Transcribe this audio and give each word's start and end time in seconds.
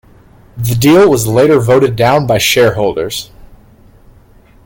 The 0.57 0.73
deal 0.73 1.07
was 1.07 1.27
later 1.27 1.59
voted 1.59 1.95
down 1.95 2.25
by 2.25 2.39
shareholders. 2.39 3.29